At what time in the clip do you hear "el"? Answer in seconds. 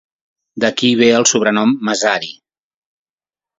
1.19-1.27